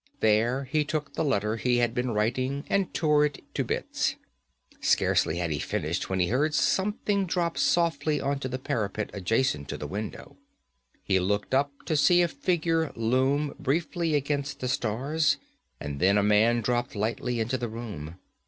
[0.19, 4.15] There he took the letter he had been writing and tore it to bits.
[4.79, 9.77] Scarcely had he finished when he heard something drop softly onto the parapet adjacent to
[9.77, 10.37] the window.
[11.03, 15.37] He looked up to see a figure loom briefly against the stars,
[15.79, 18.15] and then a man dropped lightly into the room.